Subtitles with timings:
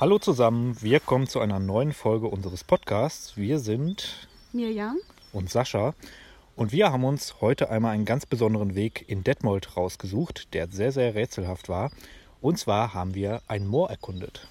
[0.00, 3.36] Hallo zusammen, wir kommen zu einer neuen Folge unseres Podcasts.
[3.36, 4.96] Wir sind Mirjam
[5.34, 5.92] und Sascha
[6.56, 10.90] und wir haben uns heute einmal einen ganz besonderen Weg in Detmold rausgesucht, der sehr,
[10.90, 11.90] sehr rätselhaft war.
[12.40, 14.48] Und zwar haben wir ein Moor erkundet.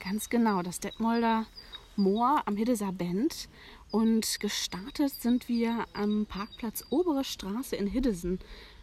[0.00, 1.46] Ganz genau, das Detmolder
[1.94, 3.48] Moor am Hiddeser Bend.
[3.92, 8.40] Und gestartet sind wir am Parkplatz Obere Straße in Hiddesen.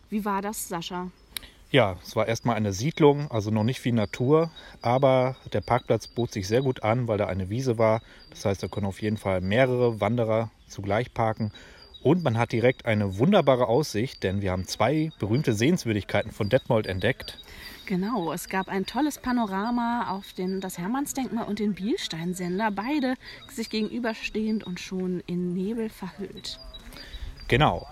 [0.09, 1.11] Wie war das, Sascha?
[1.71, 4.49] Ja, es war erstmal eine Siedlung, also noch nicht viel Natur,
[4.81, 8.01] aber der Parkplatz bot sich sehr gut an, weil da eine Wiese war.
[8.31, 11.51] Das heißt, da können auf jeden Fall mehrere Wanderer zugleich parken.
[12.01, 16.87] Und man hat direkt eine wunderbare Aussicht, denn wir haben zwei berühmte Sehenswürdigkeiten von Detmold
[16.87, 17.37] entdeckt.
[17.85, 23.15] Genau, es gab ein tolles Panorama auf den, das Hermannsdenkmal und den Bielsteinsender, beide
[23.51, 26.59] sich gegenüberstehend und schon in Nebel verhüllt.
[27.47, 27.87] Genau.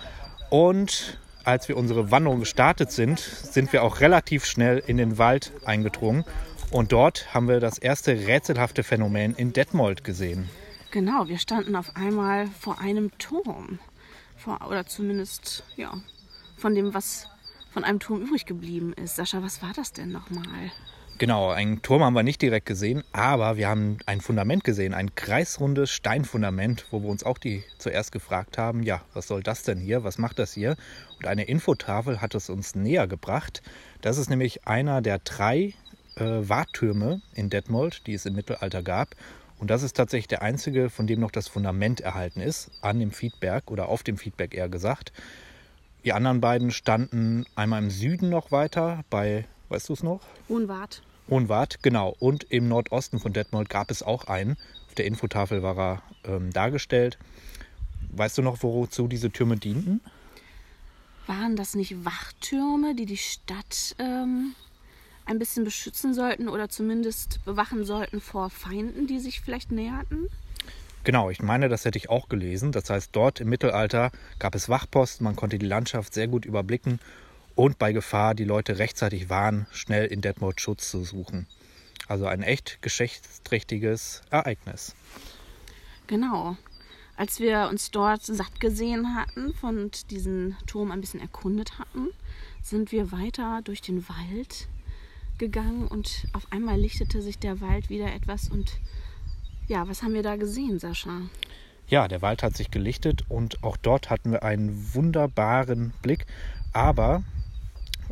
[0.50, 5.54] Und als wir unsere Wanderung gestartet sind, sind wir auch relativ schnell in den Wald
[5.66, 6.26] eingedrungen.
[6.72, 10.50] Und dort haben wir das erste rätselhafte Phänomen in Detmold gesehen.
[10.92, 13.80] Genau, wir standen auf einmal vor einem Turm.
[14.36, 15.94] Vor, oder zumindest, ja,
[16.58, 17.28] von dem, was
[17.72, 19.16] von einem Turm übrig geblieben ist.
[19.16, 20.72] Sascha, was war das denn nochmal?
[21.20, 25.16] Genau, einen Turm haben wir nicht direkt gesehen, aber wir haben ein Fundament gesehen, ein
[25.16, 29.80] kreisrundes Steinfundament, wo wir uns auch die zuerst gefragt haben, ja, was soll das denn
[29.80, 30.76] hier, was macht das hier?
[31.18, 33.64] Und eine Infotafel hat es uns näher gebracht.
[34.02, 35.74] Das ist nämlich einer der drei
[36.18, 39.16] äh, Warttürme in Detmold, die es im Mittelalter gab.
[39.58, 43.10] Und das ist tatsächlich der einzige, von dem noch das Fundament erhalten ist, an dem
[43.10, 45.14] Feedberg oder auf dem Feedberg eher gesagt.
[46.06, 50.22] Die anderen beiden standen einmal im Süden noch weiter bei, weißt du es noch?
[50.48, 51.02] Hohenwart.
[51.30, 52.16] Hohenwart, genau.
[52.20, 54.58] Und im Nordosten von Detmold gab es auch einen.
[54.88, 57.18] Auf der Infotafel war er ähm, dargestellt.
[58.12, 60.02] Weißt du noch, wozu diese Türme dienten?
[61.28, 64.56] Waren das nicht Wachtürme, die die Stadt ähm,
[65.26, 70.30] ein bisschen beschützen sollten oder zumindest bewachen sollten vor Feinden, die sich vielleicht näherten?
[71.04, 72.72] Genau, ich meine, das hätte ich auch gelesen.
[72.72, 77.00] Das heißt, dort im Mittelalter gab es Wachposten, man konnte die Landschaft sehr gut überblicken
[77.58, 81.48] und bei Gefahr die Leute rechtzeitig warnen, schnell in Detmold Schutz zu suchen.
[82.08, 84.96] Also ein echt geschichtsträchtiges Ereignis.
[86.06, 86.56] Genau.
[87.18, 92.10] Als wir uns dort satt gesehen hatten und diesen Turm ein bisschen erkundet hatten,
[92.62, 94.68] sind wir weiter durch den Wald
[95.40, 98.80] gegangen und auf einmal lichtete sich der Wald wieder etwas und
[99.68, 101.22] ja, was haben wir da gesehen, Sascha?
[101.88, 106.26] Ja, der Wald hat sich gelichtet und auch dort hatten wir einen wunderbaren Blick.
[106.74, 107.24] Aber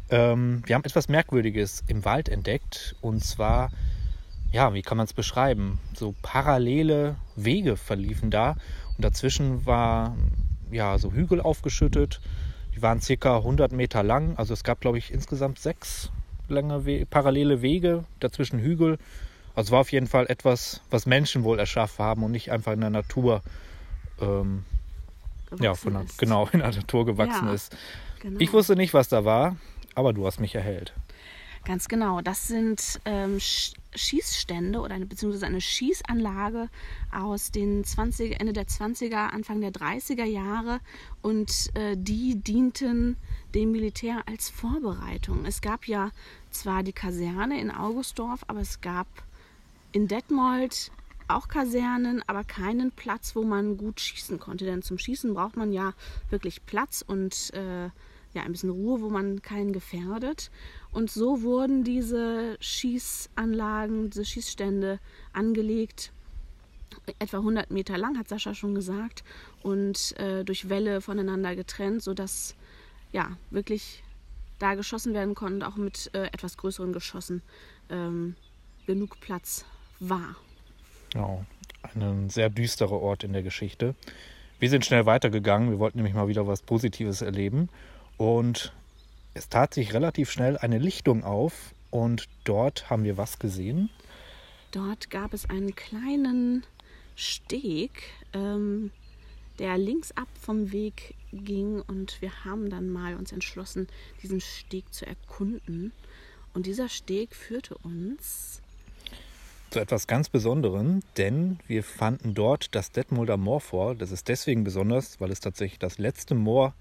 [0.10, 2.96] ähm, wir haben etwas Merkwürdiges im Wald entdeckt.
[3.02, 3.72] Und zwar,
[4.52, 5.80] ja, wie kann man es beschreiben?
[5.96, 8.52] So parallele Wege verliefen da.
[8.98, 10.16] Und dazwischen war
[10.72, 12.22] ja so Hügel aufgeschüttet.
[12.76, 14.38] Die waren circa 100 Meter lang.
[14.38, 16.12] Also es gab, glaube ich, insgesamt sechs
[16.48, 19.00] lange We parallele Wege, dazwischen Hügel.
[19.56, 22.74] Also es war auf jeden Fall etwas, was Menschen wohl erschaffen haben und nicht einfach
[22.74, 23.42] in der Natur
[24.22, 24.66] ähm,
[25.60, 27.76] ja, von der, genau in der Natur gewachsen ja, ist.
[28.20, 28.40] Genau.
[28.40, 29.56] Ich wusste nicht, was da war
[29.96, 30.94] aber du hast mich erhellt.
[31.66, 32.22] Ganz genau.
[32.22, 36.70] Das sind ähm, Schießstände oder eine, beziehungsweise eine Schießanlage
[37.12, 40.80] aus den 20, Ende der 20er, Anfang der 30er Jahre.
[41.24, 43.18] Und äh, die dienten
[43.56, 45.46] dem Militär als Vorbereitung.
[45.46, 46.12] Es gab ja
[46.52, 49.08] zwar die Kaserne in Augustdorf, aber es gab
[49.92, 50.92] in Detmold
[51.28, 54.66] auch Kasernen, aber keinen Platz, wo man gut schießen konnte.
[54.66, 55.94] Denn zum Schießen braucht man ja
[56.30, 57.90] wirklich Platz und äh,
[58.36, 60.52] ja, ein bisschen Ruhe, wo man keinen gefährdet.
[60.92, 65.00] Und so wurden diese Schießanlagen, diese Schießstände
[65.34, 66.12] angelegt,
[67.20, 69.24] etwa 100 Meter lang, hat Sascha schon gesagt,
[69.64, 72.56] und äh, durch Wälle voneinander getrennt, sodass
[73.12, 74.04] ja wirklich
[74.60, 77.42] da geschossen werden konnte, auch mit äh, etwas größeren Geschossen
[77.90, 78.36] ähm,
[78.86, 79.66] genug Platz
[80.00, 80.36] war.
[81.12, 81.46] Genau,
[81.96, 83.96] ein sehr düsterer Ort in der Geschichte.
[84.60, 85.70] Wir sind schnell weitergegangen.
[85.70, 87.70] Wir wollten nämlich mal wieder was Positives erleben
[88.18, 88.74] und
[89.34, 93.90] es tat sich relativ schnell eine Lichtung auf und dort haben wir was gesehen?
[94.72, 96.66] Dort gab es einen kleinen
[97.16, 98.04] Steg,
[98.34, 98.92] ähm,
[99.60, 103.88] der links ab vom Weg ging und wir haben dann mal uns entschlossen,
[104.22, 105.94] diesen Steg zu erkunden.
[106.54, 108.62] Und dieser Steg führte uns
[109.72, 113.96] zu etwas ganz Besonderem, denn wir fanden dort das Detmolder Moor vor.
[113.96, 116.74] Das ist deswegen besonders, weil es tatsächlich das letzte Moor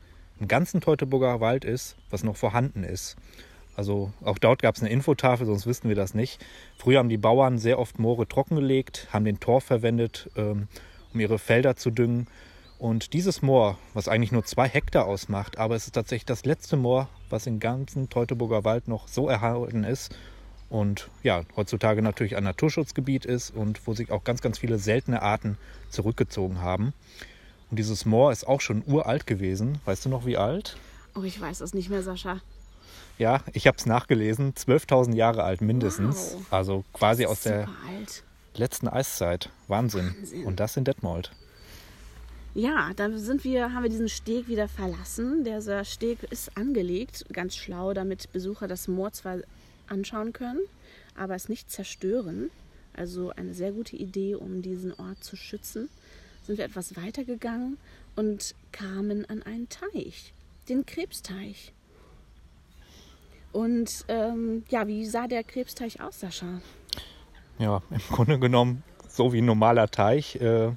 [0.44, 3.16] im ganzen Teutoburger Wald ist, was noch vorhanden ist.
[3.76, 6.44] Also auch dort gab es eine Infotafel, sonst wüssten wir das nicht.
[6.76, 10.68] Früher haben die Bauern sehr oft Moore trockengelegt, haben den Tor verwendet, ähm,
[11.14, 12.26] um ihre Felder zu düngen.
[12.78, 16.76] Und dieses Moor, was eigentlich nur zwei Hektar ausmacht, aber es ist tatsächlich das letzte
[16.76, 20.14] Moor, was im ganzen Teutoburger Wald noch so erhalten ist.
[20.68, 25.22] und ja, heutzutage natürlich ein Naturschutzgebiet ist und wo sich auch ganz, ganz viele seltene
[25.22, 25.56] Arten
[25.88, 26.92] zurückgezogen haben.
[27.74, 29.78] Und dieses Moor ist auch schon uralt gewesen.
[29.84, 30.76] Weißt du noch, wie alt?
[31.16, 32.40] Oh, ich weiß das nicht mehr, Sascha.
[33.18, 34.54] Ja, ich habe es nachgelesen.
[34.54, 36.36] 12.000 Jahre alt mindestens.
[36.36, 36.52] Wow.
[36.52, 38.22] Also quasi aus der alt.
[38.54, 39.50] letzten Eiszeit.
[39.66, 40.14] Wahnsinn.
[40.16, 40.44] Wahnsinn.
[40.44, 41.32] Und das in Detmold.
[42.54, 45.42] Ja, dann sind wir, haben wir diesen Steg wieder verlassen.
[45.42, 49.38] Der Steg ist angelegt, ganz schlau, damit Besucher das Moor zwar
[49.88, 50.60] anschauen können,
[51.16, 52.52] aber es nicht zerstören.
[52.92, 55.88] Also eine sehr gute Idee, um diesen Ort zu schützen.
[56.44, 57.78] Sind wir etwas weiter gegangen
[58.16, 60.32] und kamen an einen Teich,
[60.68, 61.72] den Krebsteich.
[63.52, 66.60] Und ähm, ja, wie sah der Krebsteich aus, Sascha?
[67.58, 70.36] Ja, im Grunde genommen so wie ein normaler Teich.
[70.36, 70.72] Äh,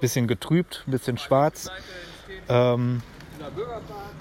[0.00, 1.70] bisschen getrübt, bisschen schwarz.
[2.48, 3.02] Ähm,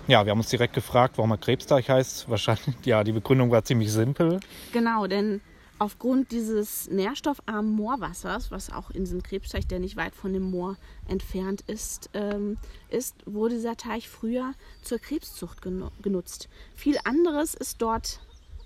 [0.07, 2.29] ja, wir haben uns direkt gefragt, warum er Krebsteich heißt.
[2.29, 4.39] Wahrscheinlich, ja, die Begründung war ziemlich simpel.
[4.73, 5.41] Genau, denn
[5.79, 10.77] aufgrund dieses nährstoffarmen Moorwassers, was auch in diesem Krebsteich, der nicht weit von dem Moor
[11.07, 12.57] entfernt ist, ähm,
[12.89, 14.53] ist wurde dieser Teich früher
[14.83, 16.49] zur Krebszucht genu genutzt.
[16.75, 18.19] Viel anderes ist dort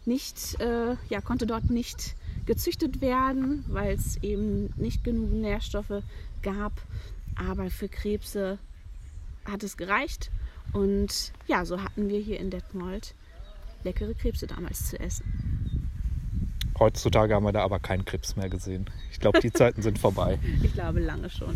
[0.05, 2.15] nicht, äh, ja, konnte dort nicht
[2.45, 6.03] gezüchtet werden, weil es eben nicht genug Nährstoffe
[6.41, 6.73] gab.
[7.35, 8.57] Aber für Krebse
[9.45, 10.29] hat es gereicht.
[10.73, 13.15] Und ja, so hatten wir hier in Detmold
[13.83, 15.52] leckere Krebse damals zu essen.
[16.79, 18.85] Heutzutage haben wir da aber keinen Krebs mehr gesehen.
[19.11, 20.39] Ich glaube, die Zeiten sind vorbei.
[20.63, 21.53] Ich glaube lange schon.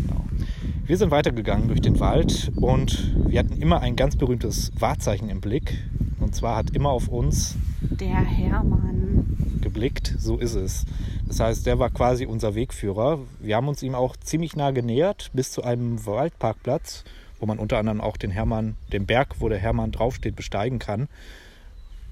[0.85, 5.41] Wir sind weitergegangen durch den Wald und wir hatten immer ein ganz berühmtes Wahrzeichen im
[5.41, 5.83] Blick.
[6.19, 9.37] Und zwar hat immer auf uns Der Hermann.
[9.61, 10.85] geblickt, so ist es.
[11.27, 13.19] Das heißt, der war quasi unser Wegführer.
[13.39, 17.03] Wir haben uns ihm auch ziemlich nah genähert, bis zu einem Waldparkplatz,
[17.39, 21.07] wo man unter anderem auch den Hermann, den Berg, wo der Hermann draufsteht, besteigen kann.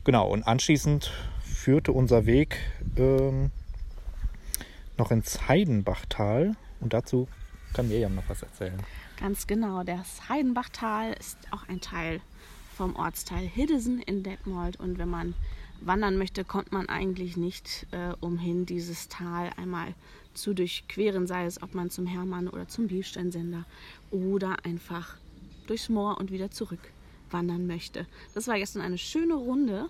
[0.06, 1.12] Genau, und anschließend
[1.66, 2.60] führte unser Weg
[2.96, 3.50] ähm,
[5.00, 6.56] noch ins Heidenbachtal.
[6.80, 7.28] Und dazu
[7.74, 8.78] kann Miriam noch was erzählen.
[9.20, 9.84] Ganz genau.
[9.84, 12.22] Das Heidenbachtal ist auch ein Teil
[12.78, 14.80] vom Ortsteil Hiddesen in Detmold.
[14.80, 15.34] Und wenn man
[15.82, 19.96] wandern möchte, kommt man eigentlich nicht äh, umhin, dieses Tal einmal
[20.36, 23.66] zu durchqueren, sei es, ob man zum Hermann oder zum Bielsteinsender
[24.12, 25.18] oder einfach
[25.66, 26.92] durchs Moor und wieder zurück
[27.32, 28.06] wandern möchte.
[28.36, 29.90] Das war gestern eine schöne Runde.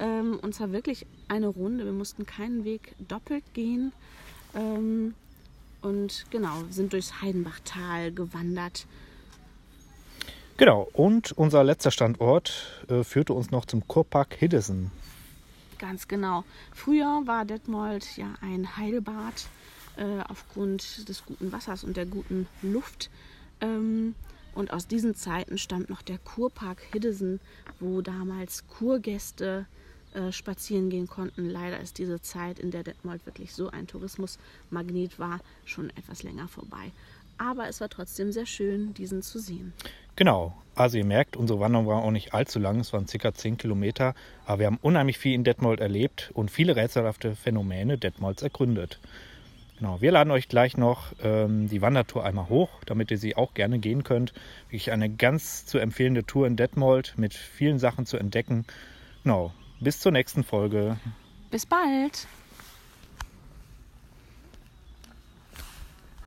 [0.00, 1.84] Ähm, und zwar wirklich eine Runde.
[1.84, 3.92] Wir mussten keinen Weg doppelt gehen.
[4.54, 5.14] Ähm,
[5.82, 8.86] und genau, sind durchs Heidenbachtal gewandert.
[10.56, 14.90] Genau, und unser letzter Standort äh, führte uns noch zum Kurpark Hiddesen.
[15.78, 16.44] Ganz genau.
[16.74, 19.48] Früher war Detmold ja ein Heilbad
[19.96, 23.10] äh, aufgrund des guten Wassers und der guten Luft.
[23.62, 24.14] Ähm,
[24.54, 27.40] und aus diesen Zeiten stammt noch der Kurpark Hiddesen,
[27.78, 29.66] wo damals Kurgäste
[30.14, 31.48] äh, spazieren gehen konnten.
[31.48, 36.48] Leider ist diese Zeit, in der Detmold wirklich so ein Tourismusmagnet war, schon etwas länger
[36.48, 36.92] vorbei.
[37.38, 39.72] Aber es war trotzdem sehr schön, diesen zu sehen.
[40.16, 43.56] Genau, also ihr merkt, unsere Wanderung war auch nicht allzu lang, es waren circa 10
[43.56, 44.14] Kilometer,
[44.44, 49.00] aber wir haben unheimlich viel in Detmold erlebt und viele rätselhafte Phänomene Detmolds ergründet.
[49.78, 53.54] Genau, wir laden euch gleich noch ähm, die Wandertour einmal hoch, damit ihr sie auch
[53.54, 54.34] gerne gehen könnt.
[54.68, 58.66] Wirklich eine ganz zu empfehlende Tour in Detmold mit vielen Sachen zu entdecken.
[59.22, 60.96] Genau, bis zur nächsten Folge.
[61.50, 62.26] Bis bald!